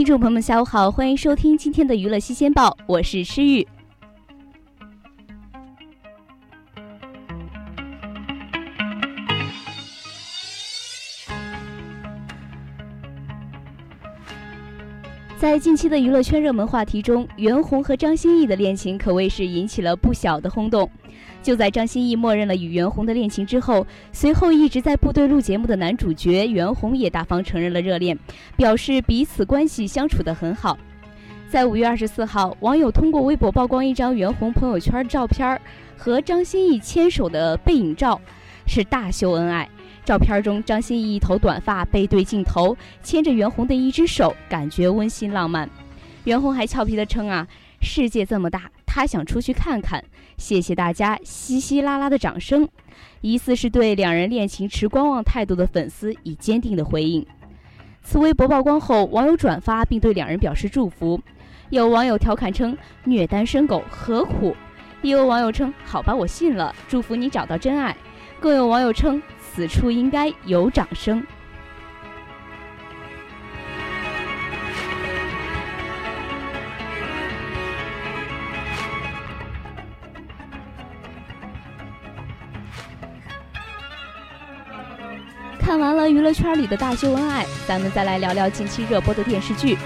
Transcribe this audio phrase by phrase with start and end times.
[0.00, 3.68] 听众朋友们，下午好，欢迎收听今天的娱乐新鲜报，我是诗玉。
[15.36, 20.90] 在近期的娱乐圈热门话题中，袁弘和张歆艺的恋情可谓是引起了不小的轰动。
[21.42, 28.18] 就在张歆艺默认了与袁弘的恋情之后，随后一直在部队录节目的男主角袁弘也大方承认了热恋，
[28.56, 30.78] 表示彼此关系相处得很好。
[31.48, 35.60] 在五月二十四号，网友通过微博曝光一张袁弘朋友圈照片
[35.96, 38.20] 和张歆艺牵手的背影照，
[38.66, 39.68] 是大秀恩爱。
[40.04, 45.68] 照片中，张歆艺一头短发，背对镜头，牵着袁弘的一只手，感觉温馨浪漫。
[46.24, 47.46] 袁弘还俏皮地称：“啊，
[47.80, 50.02] 世界这么大，他想出去看看。”
[50.36, 52.68] 谢谢大家稀稀拉拉的掌声，
[53.20, 57.24] 疑似是对两人恋情持观望态度的粉丝以坚定的回应。
[58.02, 61.20] 此微博曝光后，网友转发并对两人表示祝福。
[61.68, 64.56] 有网友调侃称：“虐单身狗何苦？”
[65.02, 67.96] 也有网友称：“好吧，我信了，祝福你找到真爱。”
[68.40, 69.22] 更有网友称。
[69.52, 71.26] 此处应该有掌声。
[85.70, 89.78] 看完了娱乐圈里的大秀恩爱，咱们再来聊聊近期热播的电视剧。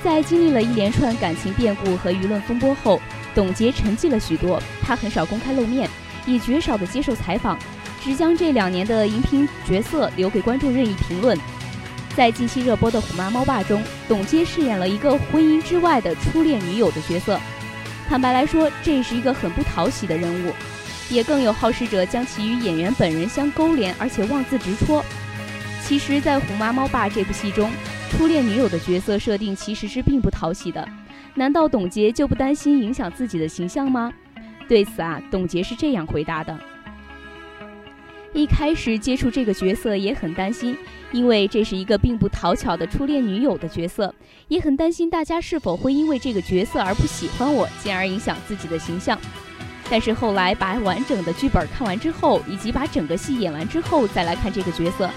[0.00, 3.02] 在经历了一连串感情变故和舆论风波后，
[3.34, 5.90] 董洁沉寂了许多，她很少公开露面，
[6.26, 7.58] 也绝少的接受采访。
[8.00, 11.36] 只将这两年的荧屏角色留给观众任意评论。
[12.14, 17.36] 在近期热播的《虎妈猫爸》中，董洁饰演了一个婚姻之外的初恋女友的角色。
[18.08, 20.52] 坦白来说，这是一个很不讨喜的人物，
[21.10, 25.04] 也更有好事者将其与演员本人相勾连，而且妄自直戳。
[25.86, 27.70] 其实，在《虎妈猫爸》这部戏中，
[28.10, 30.84] 初恋女友的角色设定其实是并不讨喜的。
[31.34, 34.12] 难道董洁就不担心影响自己的形象吗？
[34.68, 36.58] 对此啊，董洁是这样回答的。
[38.32, 40.76] 一开始接触这个角色也很担心，
[41.12, 44.12] 因为这是一个并不讨巧的初恋女友的角色，
[44.48, 49.16] 也很担心大家是否会因为这个角色而不喜欢我，进而影响自己的形象。
[49.88, 55.08] 但是后来把完整的剧本看完之后，以及把整个戏演完之后再来看这个角色，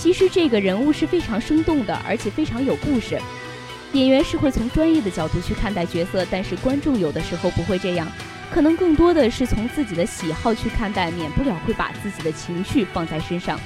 [0.00, 3.20] 其实这个人物是非常生动的，而且非常有故事。
[3.92, 8.08] 演员是会从专业的角度去看待角色，但是观众有的时候不会这样。
[8.50, 13.60] 可能更多的是从自己的喜好去看待，免不了会把自己的情绪放在身上。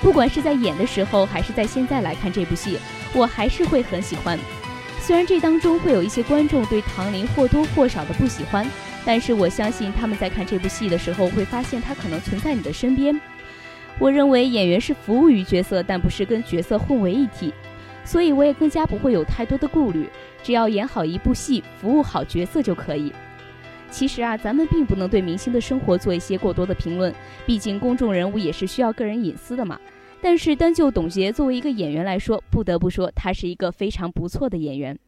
[0.00, 2.78] 不管是在演的时候，还是在现在来看这部戏，
[3.12, 4.38] 我还是会很喜欢。
[4.98, 8.66] 虽然这当中会有一些观众对唐琳或多或少的不喜欢，
[9.04, 13.20] 但是我相信他们在看这部戏的时候，会发现他可能存在你的身边。
[13.98, 17.52] 我认为演员是服务于角色，但不是跟角色混为一体，
[18.04, 20.08] 所以我也更加不会有太多的顾虑，
[20.42, 23.12] 只要演好一部戏，服务好角色就可以。
[23.90, 27.14] 其实啊，咱们并不能对明星的生活做一些过多的评论，
[27.46, 29.78] 毕竟公众人物也是需要个人隐私的嘛。
[30.20, 34.98] 但是单就董洁作为一个演员来说，不得不说她是一个非常不错的演员。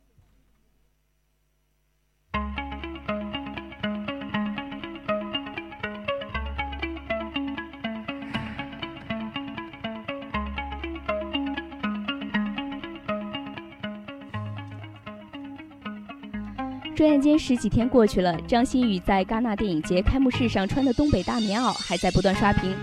[16.97, 22.75] 转眼间十几天过去了，张馨予在戛纳电影节开幕式上穿的东北大棉袄还在不断刷屏。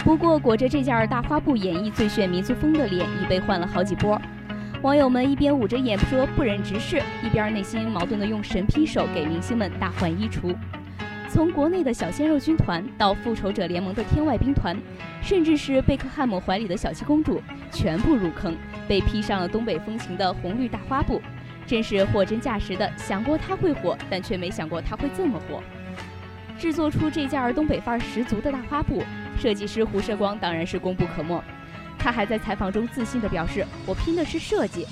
[0.00, 4.20] 不过裹着这件大花布演绎最炫民族风的脸已被换了好几波。
[4.82, 10.52] 网友们一边捂着眼说不忍直视，一边内心矛盾的用神劈手给明星们大换衣橱。
[11.28, 14.76] 从国内的小鲜肉军团到复仇者联盟的天外兵团，
[15.22, 18.56] 甚至是贝克汉姆怀里的小七公主，全部入坑，
[18.88, 21.22] 被披上了东北风情的红绿大花布。
[21.72, 25.62] 真是货真价实的，想过它会火，但却没想过它会这么火。
[26.58, 29.02] 制作出这件东北范儿十足的大花布，
[29.38, 31.42] 设计师胡射光当然是功不可没。
[31.98, 34.86] 他还在采访中自信地表示：“我拼的是设计。”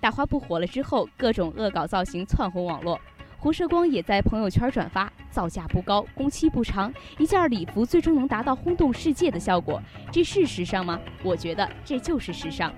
[0.00, 2.98] 大花布火了之后，各种恶搞造型窜红网络。
[3.36, 9.78] 胡射光也在朋友圈转发，造价不高，工期不长，一件礼服最终能达到轰动世界的效果，
[10.10, 10.98] 这是时尚吗？
[11.22, 12.72] 我觉得这就是时尚。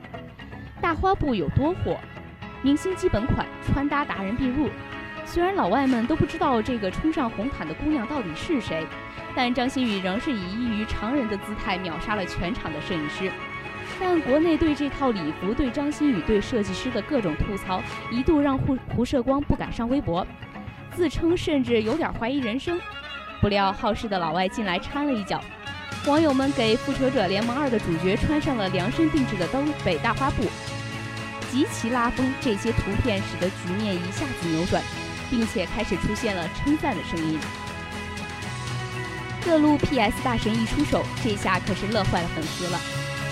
[0.81, 1.97] 大花布有多火？
[2.65, 4.71] 明星基本款，穿搭达人必入。
[5.27, 8.87] 虽然老外们都不知道这个冲上红毯的姑娘到底是谁，
[9.37, 13.31] 但张馨予仍是以异于常人的姿态秒杀了全场的摄影师。
[14.01, 20.27] 但国内对这套礼服、对张馨予、对设计师的各种吐槽，一度让胡胡射光不敢上微博，
[20.97, 22.81] 自称甚至有点怀疑人生。
[23.43, 25.39] 不料好事的老外进来掺了一脚，
[26.07, 30.45] 网友们给《复仇者联盟二》的主角穿上了量身定制的东北大花布，
[31.55, 32.35] 极其拉风。
[32.41, 34.83] 这些图片使得局面一下子扭转，
[35.31, 37.39] 并且开始出现了称赞的声音。
[39.45, 42.81] 各路 PS 大神一出手，这下可是乐坏了粉丝了。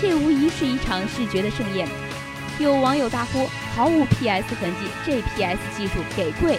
[0.01, 1.85] 这无疑是一场视觉的盛宴。
[2.59, 6.57] 有网友大呼：“毫无 PS 痕迹，这 PS 技术给跪！”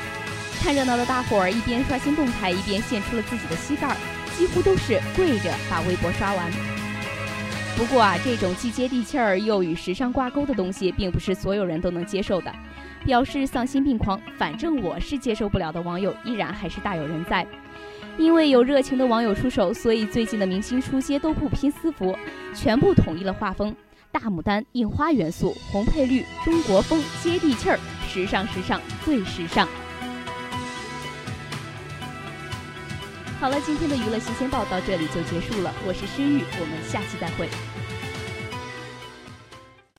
[0.61, 3.97] 看热闹的大伙儿一边刷新动态，一边献出了自己的膝盖，
[4.37, 6.74] 几乎都是跪着把微博刷完。
[7.77, 12.53] 不过啊，这种既接地气儿又与时尚挂钩的东西，并不是所有人都能接受的。
[13.05, 17.47] 表示丧心病狂，反正我是接受不了的网友，依然还是大有人在。
[18.17, 22.17] 因为有热情的网友出手，所以最近的明星出街都不拼私服，
[22.55, 23.75] 全部统一了画风：
[24.13, 27.79] 大牡丹、印花元素、红配绿、中国风、接地气儿、
[28.09, 29.69] 时尚时尚最时尚。
[33.45, 37.47] 好了，今天的娱乐新鲜报到这里就结束了，我是诗玉，我们下期再会。